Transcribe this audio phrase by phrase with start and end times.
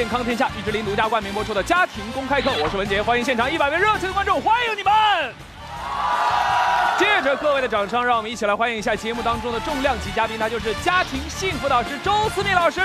[0.00, 4.92] 健康天下，一直林独家冠名播出的家庭公开课，我是文杰，欢迎现场一百位热情的观众，欢迎你们！
[6.98, 12.80] 借着各位的掌声，让我们一起来欢迎一下节目当中的重量级嘉宾，他就是家庭幸福导师周思密老师。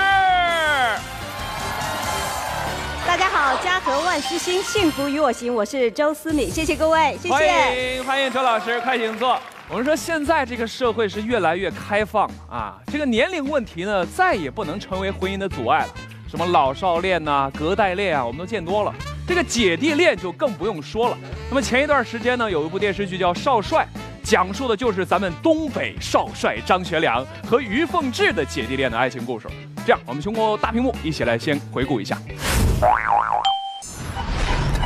[3.06, 7.34] 大家好，家和万事兴，幸福与我行，我是周思敏，谢谢各位，谢谢。
[7.34, 9.40] 欢迎欢迎周老师，快请坐。
[9.70, 15.88] 我们说现在这个社会是越来越开放啊，这个年龄问题呢再也不能成为婚姻的阻碍了。
[16.28, 18.94] 什么老少恋呐、隔代恋啊，我们都见多了。
[19.26, 21.16] 这个姐弟恋就更不用说了。
[21.48, 23.86] 那么前一段时间呢，有一部电视剧叫《少帅》，
[24.22, 29.48] 讲述的就是咱们东北少帅张学良和于凤至的姐弟恋的爱情故事。
[29.84, 32.18] 这样，我们通过大屏幕一起来先回顾一下。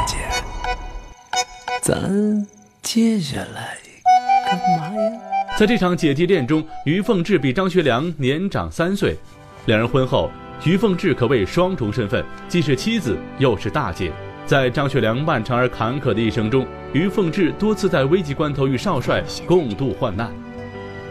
[0.07, 0.17] 姐，
[1.83, 2.47] 咱
[2.83, 3.79] 接下来
[4.47, 5.21] 干嘛呀？
[5.59, 9.17] 在这场姐弟恋中，于凤至比张学良年长三岁。
[9.67, 10.31] 两人婚后，
[10.65, 14.13] 于凤至可谓双重身份，既是妻子又是大姐。
[14.45, 20.31] 在张学良漫长而坎坷的一生中，于凤至多次在危急关头与少帅共度患难。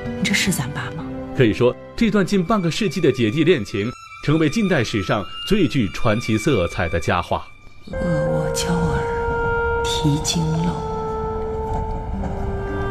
[0.05, 1.03] 你这是咱爸吗？
[1.35, 3.89] 可以说，这段近半个世纪的姐弟恋情，
[4.23, 7.47] 成为近代史上最具传奇色彩的佳话。
[7.87, 10.75] 恶我娇儿啼惊漏，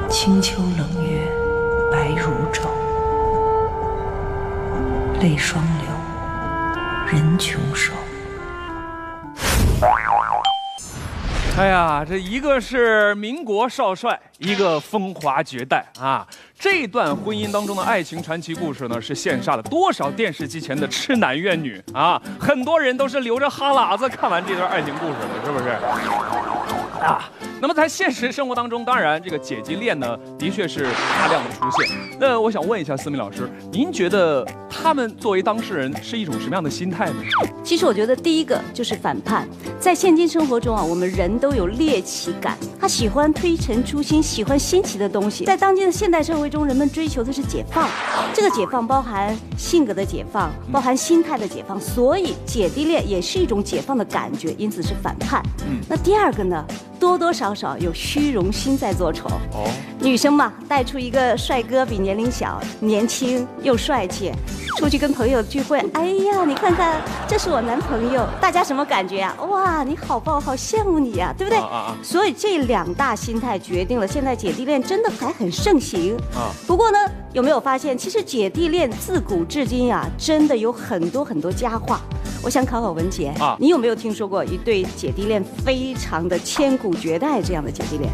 [0.08, 1.30] 清秋冷月
[1.92, 2.68] 白如昼，
[5.20, 5.86] 泪双流，
[7.10, 7.94] 人穷瘦。
[11.56, 16.26] 哎呀，这一个是民国少帅，一个风华绝代啊！
[16.58, 22.20] 这段婚姻当中的爱情传奇故事呢，是羡煞了多少电视机前的痴男怨女啊！
[22.38, 25.70] 很多人都是流着哈喇子看完这段爱情故事的，是不是？
[27.02, 27.30] 啊，
[27.60, 30.84] 那么在现实生活当中，当然这个姐弟恋呢，的确是
[31.18, 31.90] 大量的出现。
[32.20, 37.16] 那我想问一下思敏老师，您觉得他们作为当事人是一种什么样的心态呢？
[37.64, 39.46] 其实我觉得第一个就是反叛，
[39.80, 45.44] 在现今生活中啊，我们人都有猎奇感，他喜欢推陈出新，喜欢新奇的东西。
[45.44, 47.88] 在当今的现代社会中，人们追求的是解放，
[48.32, 55.42] 这个解放包含性格的解放，包含心态的解放，所以姐弟恋也是一种解放的感觉，因此是反叛。
[55.66, 56.64] 嗯，那第二个呢？
[56.98, 59.28] 多多少少有虚荣心在作丑。
[59.52, 59.68] 哦，
[60.00, 64.32] 女生嘛，带出一个帅哥，比年龄小，年轻又帅气，
[64.76, 69.34] 出去跟朋友聚会，哎呀，你看看，这是我男朋友，大家什么感觉啊？
[69.48, 71.58] 哇，你好棒，好羡慕你呀，对不对？
[71.58, 71.96] 啊啊。
[72.02, 76.16] 所以这两大心态决定了现在姐弟恋真的还很盛行。
[76.34, 76.50] 啊。
[76.66, 76.98] 不过呢，
[77.32, 82.00] 有没有发现，其实姐弟恋自古至今呀，真的有很多很多佳话。
[82.42, 88.10] 我想考考文杰啊，你有没有听说过一对姐弟恋非常的千古绝代这样的姐弟恋？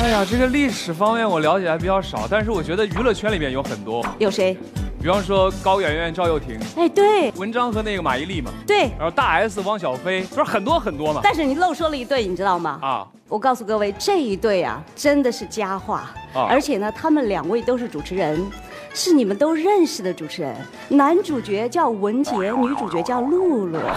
[0.00, 4.04] 哎呀，这个历史方面我了解还比较少，但是我觉得娱乐圈里面有很多。
[4.18, 4.56] 有谁？
[5.00, 6.58] 比方说高圆圆、赵又廷。
[6.76, 7.30] 哎，对。
[7.36, 8.50] 文章和那个马伊琍嘛。
[8.66, 8.90] 对。
[8.98, 11.20] 然后大 S、汪小菲，不是很多很多嘛。
[11.22, 12.78] 但是你漏说了一对，你知道吗？
[12.82, 13.06] 啊。
[13.28, 16.10] 我告诉各位，这一对啊，真的是佳话。
[16.34, 16.48] 啊。
[16.50, 18.44] 而且呢，他们两位都是主持人。
[18.94, 20.54] 是你们都认识的主持人，
[20.88, 23.78] 男主角叫文杰，女主角叫露露。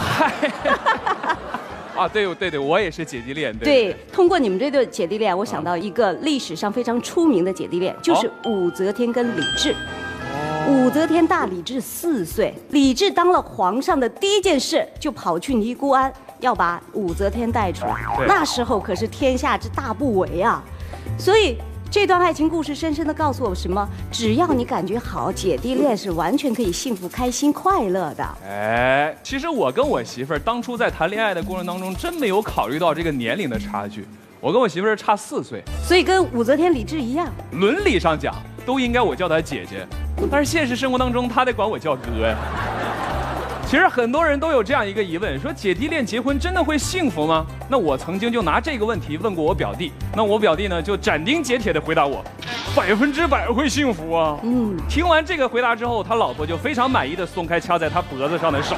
[1.98, 3.56] 啊，对对对，我也是姐弟恋。
[3.58, 9.76] 对，通过你们这对姐弟恋，我想到一个历史上非常出名的姐弟恋，就是武则天跟李治。
[10.68, 17.96] 武则天大李治四岁，李治当了皇上的第一件事就跑去尼姑庵，要把武则天带出来。
[18.28, 20.64] 那时候可是天下之大不韪啊，
[21.18, 21.58] 所以。
[21.92, 23.86] 这段爱情故事深深的告诉我们什么？
[24.10, 28.26] 只要你感觉好，姐弟恋是完全可以幸福、开心、快乐的。
[28.48, 34.08] 哎，其实我跟我媳妇儿当初在谈恋爱的过程当中，真没有考虑到这个年龄的差距。
[34.40, 38.34] 我跟我媳妇儿差四岁，所以跟武则天、李治一样，伦理上讲
[38.66, 39.86] 都应该我叫她姐姐，
[40.32, 42.38] 但是现实生活当中她得管我叫哥呀。
[43.72, 47.46] 其实很多人都有这样一个疑问，说姐弟恋结婚真的会幸福吗？
[47.70, 52.22] 那我曾经就拿这个问题问过我表弟，那我表弟呢就斩钉截铁的回答我，
[52.76, 54.38] 百分之百会幸福啊。
[54.44, 58.76] 嗯，听完这个回答之后，他老婆就非常满意的松开掐在他脖子上的手。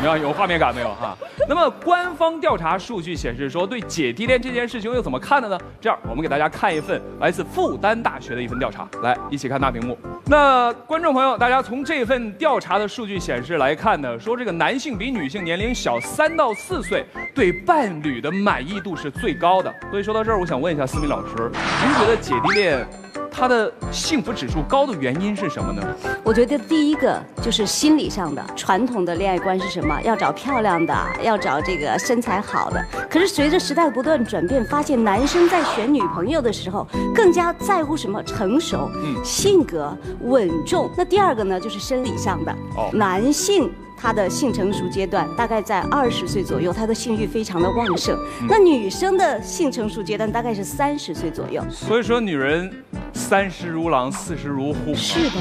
[0.00, 0.18] 怎么样？
[0.18, 1.14] 有画面感没有哈？
[1.46, 5.58] 那么官方调查数据显示说，对姐弟恋这件事情又怎么看的呢？
[5.78, 9.98] 这样，我们给大家看一份来自复旦大学的一份调查，来一起看大屏幕。
[10.24, 17.04] 那观众朋友，大家从这份调查的数据显示来看呢，说这个男性比女性年龄小三到四岁，
[17.34, 19.70] 对伴侣的满意度是最高的。
[19.90, 21.52] 所以说到这儿，我想问一下思敏老师，
[21.84, 22.88] 您觉得姐弟恋？
[23.30, 25.82] 他的幸福指数高的原因是什么呢？
[26.24, 30.00] 我觉得第一个就是心理上的传统的恋爱观是什么？
[30.02, 32.84] 要找漂亮的，要找这个身材好的。
[33.08, 38.22] 可是随着时代不断转变，发现男生在选女朋友的时候更加在乎什么？
[38.24, 38.90] 成熟、
[39.24, 40.90] 性格稳重。
[40.96, 42.52] 那第二个呢，就是生理上的。
[42.76, 43.70] 哦，男性。
[44.00, 48.18] 她的性成熟阶段大概在二十岁左右，她的性欲非常的旺盛。
[48.48, 51.62] 那女生的性成熟阶段大概是三十岁左右。
[51.70, 52.72] 所以说女人
[53.12, 54.94] 三十如狼，四十如虎。
[54.94, 55.36] 是的。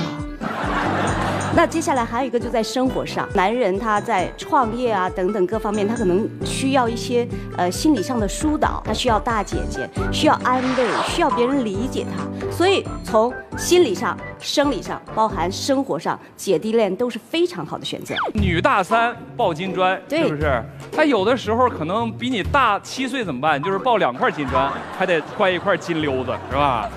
[1.55, 12.23] 那接下来还有一个就在生活上，男人他在创业啊等等各方面，他可能需要一些呃心理上的疏导，他需要大姐姐，需要安慰，需要别人理解他。
[12.51, 18.15] 所以从心理上、生理上，包含生活上，姐弟恋都是非常好的选择。
[18.33, 20.63] 女大三抱金砖，对是不是？
[20.91, 23.61] 他有的时候可能比你大七岁怎么办？
[23.61, 26.89] 就是抱两块金砖，还得换一块金溜子，是吧？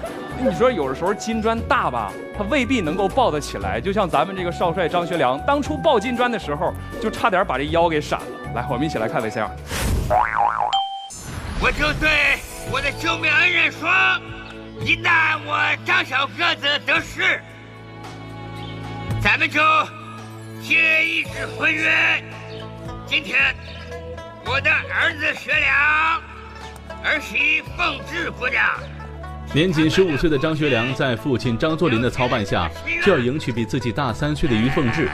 [0.45, 3.81] 你说有的时候金砖大吧，他未必能够抱得起来。
[3.81, 8.27] 就像咱们这个少帅张学良，当初抱金砖的时候，就差点把这腰给闪了。
[8.55, 9.49] 来，我们一起来看 VCR。
[11.61, 12.39] 我就对
[12.73, 13.89] 我的救命恩人说
[14.83, 15.57] ：“一旦我
[15.87, 17.41] 张小个子得势，
[19.23, 19.61] 咱们就
[20.61, 21.93] 结一纸婚约。
[23.07, 23.55] 今天，
[24.45, 26.21] 我的儿子学良，
[27.05, 28.61] 儿媳凤至姑娘。”
[29.55, 32.71] 年仅十五岁的张学良，在父亲张作霖的操办下，
[33.05, 35.09] 就要迎娶比自己大三岁的于凤至。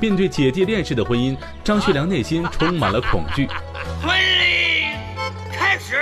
[0.00, 3.46] 面对姐弟恋式的婚姻，张学良内心充满了恐惧。
[4.00, 4.86] 婚礼
[5.52, 5.96] 开始。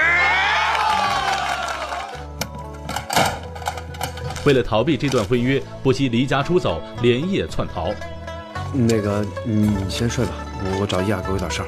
[4.46, 7.88] 为了逃避这段婚约，不惜离家出走，连夜窜逃。
[8.72, 10.32] 那个，你你先睡吧，
[10.62, 11.66] 我我找亚哥有点事儿。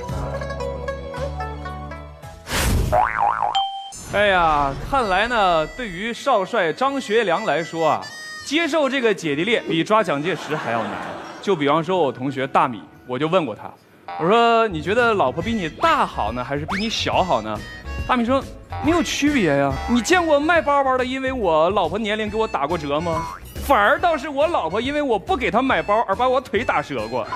[4.15, 8.05] 哎呀，看来呢，对于少帅张学良来说啊，
[8.45, 10.93] 接受这个姐弟恋比抓蒋介石还要难。
[11.41, 13.73] 就比方说，我同学大米，我就问过他，
[14.21, 17.59] 我说你觉得老婆比你大好呢，还是比你小好呢？
[18.07, 18.45] 大米说
[18.85, 19.73] 没有区别呀。
[19.89, 23.25] 你见过卖包包的因为我老婆年龄给我打过折吗？
[23.65, 27.27] 反而倒是我老婆因为我不给她买包而把我腿打折过。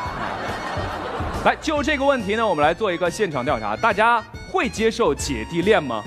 [1.42, 6.04] 来，就这个问题呢，我们来做一个现场调查，大家会接受姐弟恋吗？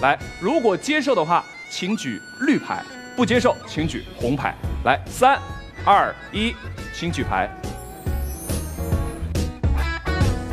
[0.00, 2.82] 来，如果接受的话，请举绿牌；
[3.14, 4.54] 不接受，请举红牌。
[4.84, 5.38] 来，三、
[5.84, 6.54] 二、一，
[6.94, 7.50] 请举牌。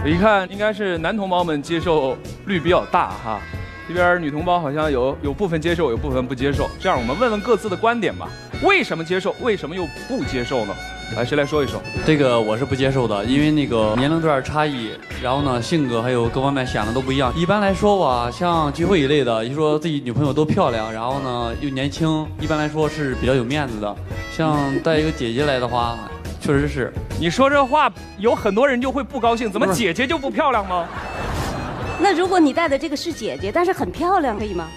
[0.03, 3.39] 我一看，应该是男同胞们接受率比较大哈。
[3.87, 6.69] 这边女同胞好像有有部分接受，有部分不接受。
[6.77, 8.27] 这样，我们问问各自的观点吧。
[8.63, 9.33] 为什么接受？
[9.39, 10.75] 为什么又不接受呢？
[11.15, 11.81] 来，谁来说一说？
[12.05, 14.91] 这个我是不接受的，因为那个年龄段差异，
[15.23, 17.33] 然后呢，性格还有各方面显得都不一样。
[17.35, 23.95] 一般来说吧，像聚会一类的，一说自己女朋友多漂亮，然后呢又年轻，一般来说是比较有面子的。
[24.31, 25.97] 像带一个姐姐来的话，
[26.39, 26.93] 确实是。
[27.19, 30.85] 你说这话，有很多人就会不高兴，怎么姐姐就不漂亮吗？
[31.99, 34.67] 那如果你带的这个是姐姐，但是很漂亮，可以吗？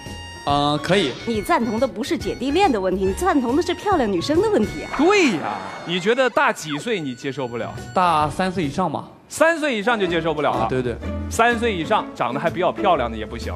[0.45, 1.11] 呃，可以。
[1.25, 4.91] 你赞同的不是姐弟恋的问题，你赞同的是漂亮女生的问题啊。
[4.97, 7.73] 对呀，你觉得大几岁你接受不了？
[7.93, 9.07] 大三岁以上吧。
[9.29, 10.67] 三岁以上就接受不了了。
[10.69, 10.95] 对对，
[11.29, 13.53] 三岁以上长得还比较漂亮的也不行。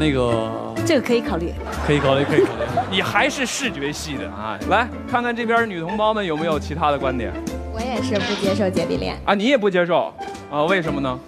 [0.00, 0.50] 那个，
[0.84, 1.52] 这个可以考虑。
[1.86, 2.62] 可以考虑，可以考虑。
[2.90, 4.58] 你还是视觉系的啊？
[4.68, 7.32] 来看看这边女同胞们有没有其他的观点？
[7.72, 10.12] 我也是不接受姐弟恋啊，你也不接受
[10.50, 10.64] 啊？
[10.64, 11.18] 为什么呢？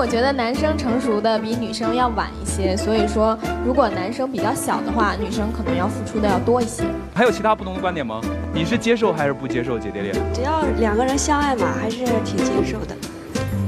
[0.00, 6.84] 因为我觉得男生成熟的比女生要晚一些，所以说如果男生比较小的话，女生可能要付出的要多一些。
[7.14, 8.18] 还有其他不同的观点吗？
[8.50, 10.14] 你是接受还是不接受姐弟恋？
[10.32, 12.96] 只要两个人相爱嘛，还是挺接受的，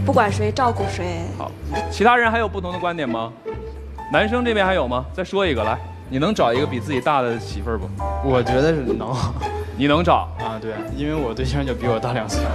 [0.07, 1.21] 不管谁照顾谁。
[1.37, 1.53] 好，
[1.91, 3.31] 其他人还有不同的观点吗？
[4.11, 5.05] 男生这边还有吗？
[5.13, 5.77] 再说一个来，
[6.09, 7.87] 你能找一个比自己大的媳妇儿不？
[8.27, 9.15] 我觉得是能。
[9.77, 10.57] 你能找啊？
[10.59, 12.41] 对，因为我对象就比我大两岁。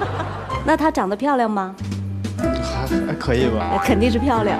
[0.66, 1.74] 那她长得漂亮吗？
[3.06, 3.80] 还还可以吧。
[3.84, 4.58] 肯定是漂亮。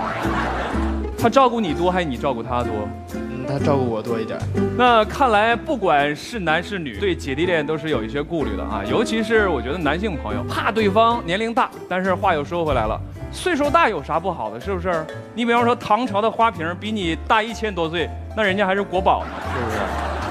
[1.19, 2.73] 他照顾你多还是你照顾他多？
[3.15, 4.39] 嗯，她照顾我多一点。
[4.77, 8.83] 那看来不管是男是女，对姐弟恋都是有一些顾虑的啊。
[8.91, 12.99] 尤其是我觉得男性朋友怕对方年龄大，但是话又说回来了，
[13.31, 14.59] 岁数大有啥不好的？
[14.59, 15.05] 是不是？
[15.35, 19.77] 你比方说唐朝的花瓶比你大一千多岁，那人家还是国宝呢，是不是？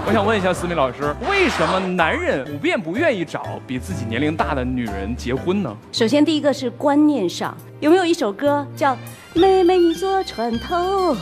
[0.08, 5.72] 我想问一下思敏老师，为什么男人普遍不愿意找比自己年龄大的女人结婚呢？
[5.92, 8.98] 首先，第一个是观念上，有没有一首歌叫？
[9.40, 11.16] 妹妹你坐船头，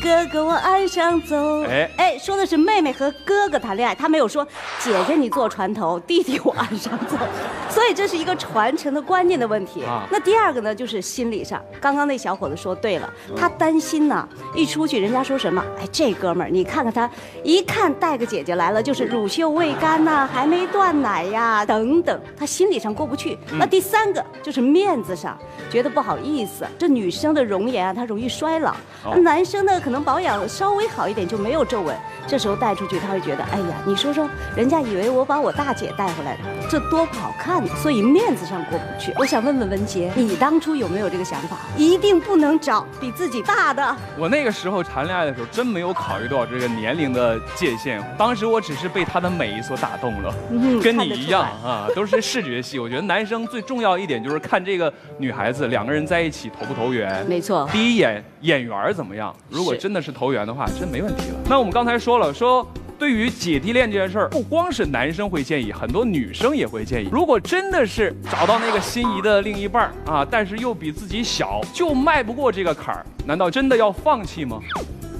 [0.00, 1.64] 哥哥我岸上走。
[1.64, 4.46] 哎哎，说的是妹妹和哥哥谈恋爱，他没有说
[4.78, 7.16] 姐姐你坐船头，弟弟我岸上走。
[7.68, 9.82] 所以这是一个传承的观念的问题。
[10.08, 11.60] 那第二个呢，就是心理上。
[11.80, 15.60] 刚刚那小伙子说对了，他担心呢，一出去人家说什么？
[15.80, 17.10] 哎，这哥们儿你看看他，
[17.42, 23.36] 一看带个姐姐来了，就是乳臭未干呐，还没断奶呀，等等，他心理上过不去。
[23.58, 25.36] 那第三个就是面子上，
[25.68, 25.82] 觉。
[25.82, 26.66] 得不好意思。
[26.76, 28.72] 这女生的容颜啊，她容易衰老，
[29.04, 31.96] 哦男生呢可能保养稍微好一点就没有皱纹。
[32.26, 39.12] 这时候带出去，他会觉得，哎呀，你说说，人家以为我把我大姐带回来的，这多不好看呢，所以面子上过不去。
[39.18, 41.56] 我想问问文杰，你当初有没有这个想法？
[41.76, 43.96] 一定不能找比自己大的。
[44.18, 48.02] 我那个时候谈恋爱的时候，真没有考虑到这个年龄的界限。
[48.18, 52.78] 当时我只是被她的美所打动了，嗯跟你一样啊，都是视觉系。
[52.78, 57.24] 我觉得男生最重要一点就是看这个女孩子两个人在一起投不投缘。
[57.28, 59.36] 没错，第一眼眼缘儿怎么样？
[59.50, 61.36] 如果真的是投缘的话，真没问题了。
[61.46, 62.66] 那我们刚才说了，说
[62.98, 67.08] 对于姐弟恋这件事儿，不光是男生会建议，很多女生也会建议。
[67.12, 74.58] 如果真的是找到那个心仪的另一半儿啊，但是又比自己小，就迈不过这个坎儿，难道真的要放弃吗？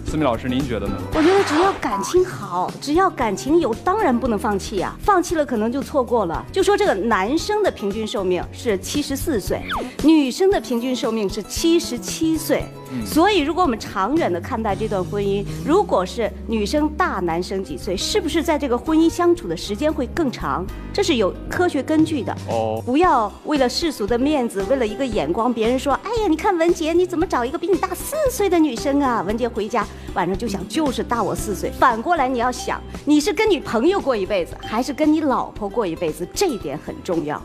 [0.09, 0.97] 思敏老师，您觉得呢？
[1.15, 6.45] 我觉得只要感情好，只要感情有，当然不能放弃呀、放弃了可能就错过了。
[6.50, 9.62] 就说这个男生的平均寿命是七十四岁，
[10.03, 12.65] 女生的平均寿命是七十七岁。
[13.05, 20.67] 所以，如果我们长远的看待这段婚姻，如果是女生大男生几岁，是不是在这个婚姻相处的时间会更长？
[20.91, 22.35] 这是有科学根据的。
[22.49, 29.21] 哦，不要为了世俗的面子，为了一个眼光，别人说，哎呀，你看文杰，你怎么找一个比你大四岁的女生啊？
[29.21, 29.87] 文杰回家
[30.18, 31.70] 晚上就想，就是大我四岁。
[31.70, 36.26] 反过来你要想，你是跟你朋友过一辈子，还是跟你老婆过一辈子？
[36.34, 37.40] 这一点很重要。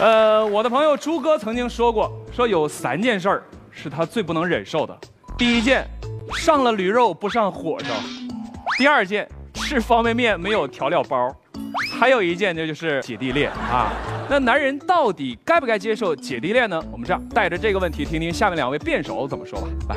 [0.00, 4.98] 呃，我的朋友朱哥曾经说过，说有三件事儿是他最不能忍受的。
[5.36, 5.86] 第一件，
[6.38, 7.90] 上了驴肉不上火烧；
[8.78, 11.28] 第二件，吃方便面没有调料包；
[12.00, 13.92] 还有一件呢，就是姐弟恋啊。
[14.30, 16.82] 那男人到底该不该接受姐弟恋呢？
[16.90, 19.66] 我们这样带着这个问题，听听下面两位辩手怎么说吧。
[19.90, 19.96] 来，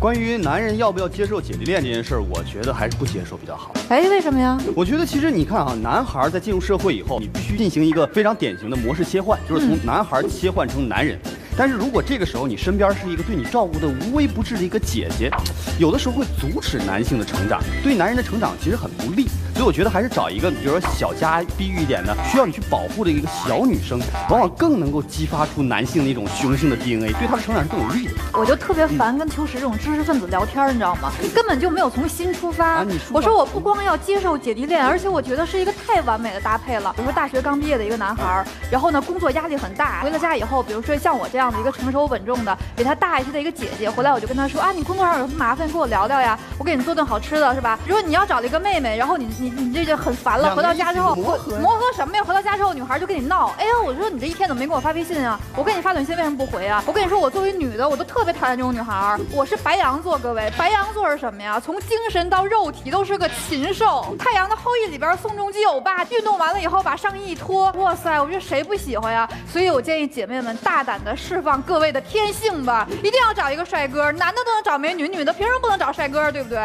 [0.00, 3.74] 关于男人要不要接受姐弟恋这件事儿，我觉得还是不接受比较好。
[3.90, 4.58] 哎，为什么呀？
[4.74, 11.18] 我觉得其实你看啊，男孩在进入社会以后，你必须进行一个非常典型的模式切换，就是从男孩切换成男人。
[11.54, 15.30] 但是如果这个时候你身边是一个对你照顾的无微不至的一个姐姐，
[15.78, 19.26] 有的时候会阻止男性的成长，对男人的成长其实很不利。
[19.60, 24.00] 所以我觉得还是找一个，比如说小家碧玉一点的，需要你去保护的一个小女生，
[24.30, 28.14] 往往更能够激发出男性的一种雄性的 DNA，对他的成长是更有利的。
[28.32, 31.12] 我就特别烦跟秋实这种知识分子聊天，你知道吗？
[31.34, 32.82] 根本就没有从心出发。
[33.12, 36.90] 我说我不光要接受姐弟恋，而且我觉得是一个太完美的搭配了。
[36.96, 47.78] 比如说大学刚毕业的一个男孩儿，然后呢工作压力很大，回了家以后，比如说像我这样的一个成熟稳重的、比他大一些的一个姐姐，回来我就跟他说啊，你工作上有什么麻烦跟我聊聊呀，我给你做顿好吃的，是吧？
[47.86, 52.22] 如果你要找了一个妹妹，然后你你你这就很烦了，回到家之后磨合磨合什么呀？
[52.24, 55.38] 回到家之后，女孩就跟你闹，哎呀，我说你这一天怎么没给我发微信啊？
[55.56, 56.82] 我给你发短信为什么不回啊？
[56.86, 59.20] 我跟你说，我作为女的，我都特别讨厌这种女孩儿。
[59.32, 61.60] 我是白羊座，各位，白羊座是什么呀？
[61.60, 64.14] 从精神到肉体都是个禽兽。
[64.18, 69.28] 太阳的后裔里边，宋仲基欧巴运动完了以后把上衣一脱，哇塞，我觉得谁不喜欢呀？
[69.50, 76.58] 所以我建议姐妹们大胆的释放各位的天性吧，一定要找一个帅哥，男的都能找美女，女的凭什么不能找帅哥，对不对？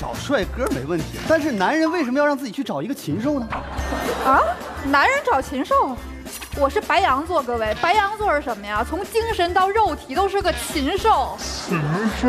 [0.00, 3.46] 找帅哥没问题，但是男人为什么要让自己去找一个禽兽呢？
[4.24, 4.40] 啊，
[4.86, 5.94] 男人找禽兽。
[6.56, 8.84] 我是白羊座，各位，白羊座是什么呀？
[8.88, 11.36] 从精神到肉体都是个禽兽。
[11.38, 11.78] 禽
[12.18, 12.28] 兽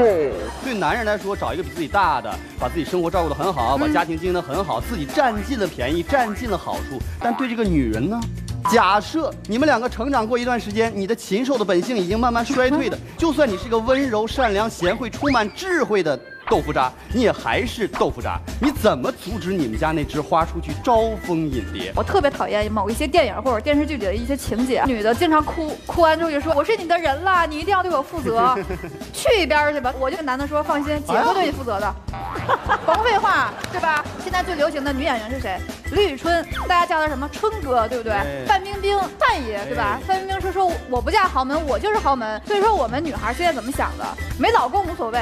[0.66, 7.00] 对男人来说，找一个比自己大的，把自己生活照顾得很好，把家庭经营得很好，自己占尽了便宜，占尽了好处。
[7.22, 8.20] 但对这个女人呢？
[8.70, 16.20] 假设你们两个成长过一段时间，你的禽兽的本性已经慢慢衰退的，就算你是个温柔、善良、贤惠、充满智慧的
[16.52, 18.38] 豆腐渣，你也还是豆腐渣。
[18.60, 21.94] 你怎么阻止你们家那只花出去招蜂引蝶？
[21.96, 28.54] 我特别讨厌某一些电影或者电视剧里的一些情节，女的经常哭，哭完之后就说：“我是你的人了，你一定要对我负责。
[29.14, 29.94] ”去一边去吧！
[29.98, 31.96] 我就跟男的说：“放心，姐夫对你负责的。”
[32.86, 34.04] 甭废话，对吧？
[34.22, 35.58] 现在最流行的女演员是谁？
[35.94, 37.30] 李宇春，大家叫她什么？
[37.32, 38.12] 春哥，对不对？
[38.12, 39.98] 哎范冰冰，范爷，对吧？
[40.06, 42.42] 范冰冰说说我不嫁豪门，我就是豪门。
[42.46, 44.06] 所以说我们女孩现在怎么想的？
[44.38, 45.20] 没老公无所谓。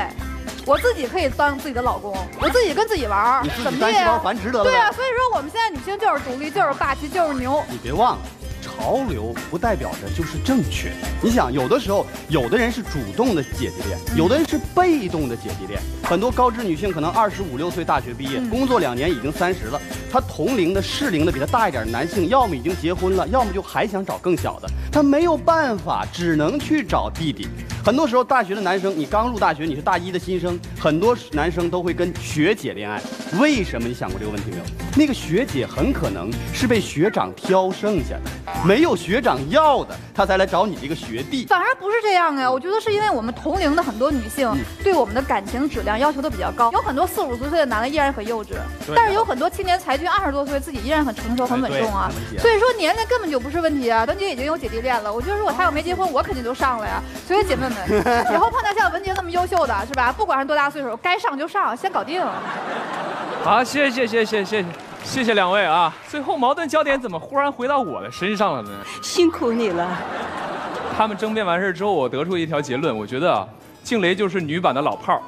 [0.65, 7.63] 我自己可以当自己的老公，我自己跟自己玩儿你自，己怎么单细胞繁殖得了呗对啊，所以说我们现在女性就是独立，就是霸气，就是牛。
[7.69, 8.21] 你别忘了，
[8.61, 10.91] 潮流不代表着就是正确。
[11.21, 15.79] 你想，有的时候，有的人是主动的姐弟恋，有的人是被动的姐弟恋。
[16.03, 27.47] 很多高知女性可能二十五六岁大学毕业，工作两年已经三十了，她同龄的适龄的比她大一点的男性，要么已经结婚了，要么就还想找更小的，她没有办法，只能去找弟弟。
[27.85, 33.01] 很多时候，大学的男生，你刚入大学，你是大一的新生，很多男生都会跟学姐恋爱。
[33.39, 33.87] 为什么？
[33.87, 34.63] 你想过这个问题没有？
[34.97, 41.45] 那个学姐很可能是被学长挑剩下的，没有学长要的，他才来找你这个学弟。
[41.45, 48.49] 反而不是这样呀，我觉得是因为我们同龄的很多女性对我们的感情质量要求都比较高，有很多四五十岁的男的依然很幼稚，
[48.93, 52.11] 但是有很多青年才俊二十多岁自己依然很成熟很稳重啊。
[52.37, 54.03] 所以说年龄根本就不是问题啊。
[54.03, 57.01] 文杰已经有姐弟恋了，我觉得如果他要没结婚，我肯定就上了呀。
[57.25, 60.11] 所以姐妹们，以后碰到像文杰那么优秀的，是吧？
[60.11, 62.21] 不管是多大岁数，该上就上，先搞定。
[63.41, 64.65] 好，谢谢谢谢谢谢
[65.03, 65.93] 谢谢两位啊！
[66.07, 68.69] 最后矛盾焦点怎么忽然回到我的身上了呢？
[69.01, 69.97] 辛苦你了。
[70.95, 73.47] 他们争辩完事之后，我得出一条结论，我觉得啊，
[73.83, 75.21] 静蕾就是女版的老炮儿。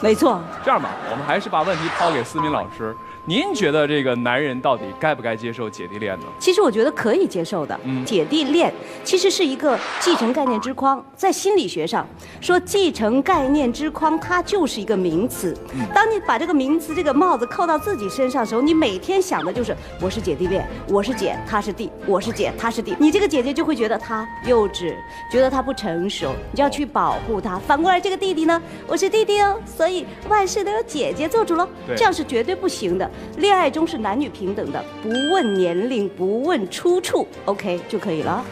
[0.00, 0.40] 没错。
[0.64, 2.94] 这样吧，我们还是把问题抛给思敏老师。
[3.24, 6.26] 您觉得这个男人到底该不该接受姐弟恋呢？
[6.40, 7.78] 其实我觉得可以接受的。
[7.84, 8.74] 嗯，姐弟恋
[9.04, 12.04] 其实是一个继承概念之框，在心理学上
[12.40, 15.56] 说，继承概念之框它就是一个名词。
[15.74, 22.96] 嗯当你把这个名词这个帽子扣到自己身上的时候，你每天想的就是我是姐弟恋，我是姐，他是弟，我是姐，他是弟。
[22.98, 24.92] 你这个姐姐就会觉得他幼稚，
[25.30, 27.56] 觉得他不成熟，你就要去保护他。
[27.60, 31.68] 反过来，这个弟弟呢，我是弟弟哦，所以万事都由姐姐做主喽。
[31.96, 33.08] 这样是绝对不行的。
[33.38, 38.44] 恋爱中是男女平等的，不问年龄，不问出处，OK 就可以了。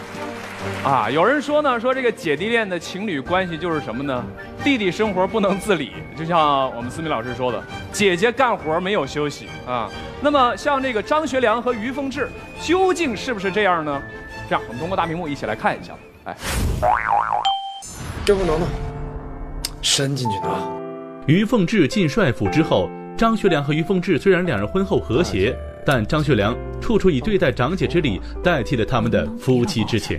[0.84, 4.22] 啊，有人说呢，说这个姐弟恋的情侣关系就是什么呢？
[4.62, 7.62] 弟弟生活不能自理，就像我们思敏老师说的，
[7.92, 9.88] 姐姐干活没有休息啊。
[10.20, 12.28] 那么像这个张学良和于凤至，
[12.60, 14.02] 究竟是不是这样呢？
[14.50, 15.94] 这样，我们通过大屏幕一起来看一下。
[16.24, 16.36] 哎，
[18.26, 18.66] 这不能呢，
[19.80, 20.60] 伸进去拿。
[21.26, 22.90] 于凤至进帅府之后。
[23.20, 30.18] 张学良和于凤至虽然两人婚后和谐，但张学良处处以对待长姐之礼代替了他们的夫妻之情。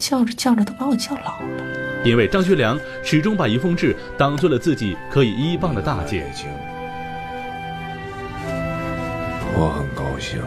[0.00, 2.02] 叫着叫着都把我叫老了。
[2.04, 6.26] 因为张学良始终把于凤至当做了自己可以依傍的大姐。
[9.54, 10.40] 我很高兴。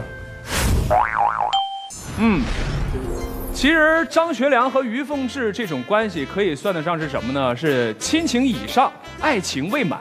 [2.18, 2.42] 嗯，
[3.54, 7.56] 其实张学良和于凤至这种关系可以算得上是什么呢？
[7.56, 9.98] 是亲情以上，爱情未满。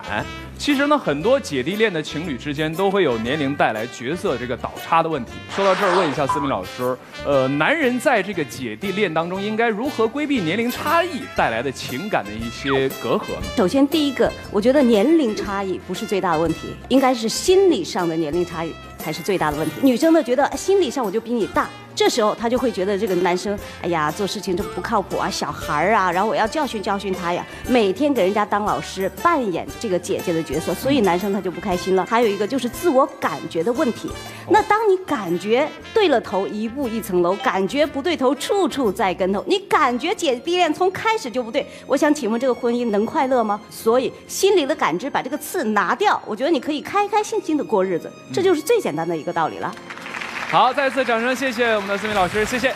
[0.62, 5.32] 其实呢，很多姐弟恋的情侣之间都会有年龄带来角色这个倒差的问题。
[5.56, 6.95] 说到这儿，问一下思敏老师，
[7.26, 13.47] 呃，男人在这个姐弟恋当中应该如何规避年龄差异带来的情感的一些隔阂呢？
[13.58, 19.74] 首先，第一个，我觉得年龄差异不是最大的问题，应该是心理上的年龄差异才是最大的问题。
[19.82, 21.67] 女生呢，觉得心理上我就比你大。
[22.01, 32.03] 这时候他就会觉得这个男生，哎呀，做事情这不靠谱啊，小孩儿啊，然后我要教训教训他呀，每天给人家当老师，扮演这个姐姐的角色，所以男生他就不开心了。
[32.09, 34.09] 还有一个就是自我感觉的问题，
[34.49, 39.43] 那当你感觉对了头，一步一层楼；感觉不对头，处处栽跟头。
[39.45, 43.61] 你感觉姐弟恋从开始就不对，我想请问这个婚姻能快乐吗？
[43.69, 49.71] 所以心里的感知把这个刺拿掉，我觉得你可以开开心心的过日子，这就是最简单的一个道理了。
[50.51, 52.73] 好，再次掌声，谢谢我们的思敏老师，谢谢。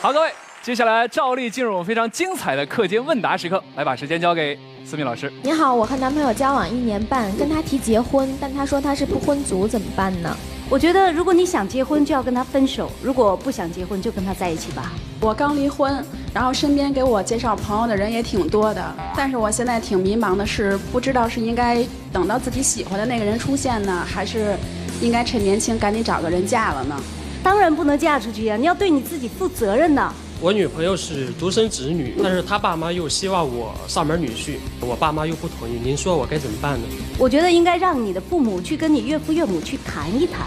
[0.00, 5.30] 好，各位，接下来照例进入我们非常精彩的课间问答时刻，来把时间交给思敏老师。
[5.42, 10.34] 你好，我和男朋友交往一年半，跟他提结婚，但他说他是不婚族，怎么办呢？
[10.70, 14.92] 我觉得，如果你想结婚，就要跟他分手；如果不想结婚，就跟他在一起吧。
[15.20, 24.56] 我刚离婚，然后身边给我介绍朋友的人也挺多的，但是我现在挺迷茫的，是不知道是应该等到自己喜欢的那个人出现呢，还是？
[25.00, 26.96] 应该趁年轻赶紧找个人嫁了呢，
[27.42, 28.56] 当然不能嫁出去呀！
[28.56, 30.12] 你要对你自己负责任的。
[30.40, 36.86] 我女朋友是独生子女，但是她爸妈又希望我上门女婿，我爸妈又不同意，您说我该怎么办呢？
[37.18, 40.46] 我觉得应该让你的父母去跟你岳父岳母去谈一谈。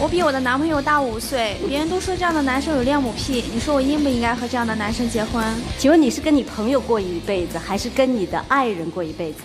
[0.00, 5.44] 我比我的男朋友大五岁，别人都说这样的男生有恋母癖，你说我应不应该和这样的男生结婚？
[5.78, 9.40] 请问你是跟你朋友过一辈子，还是跟你的爱人过一辈子？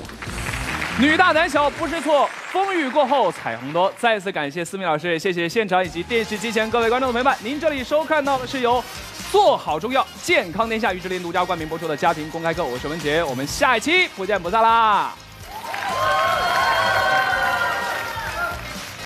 [1.00, 3.92] 女大男小不是错，风雨过后彩虹多。
[3.98, 7.38] 再次感谢思敏老师，谢谢现场以及电视机前各位观众的陪伴。
[7.44, 8.84] 您这里收看到的是由
[9.32, 15.14] 做好中药健康天下于志林独家冠名播出的家庭公开课，我是文杰，我们下一期不见不散啦。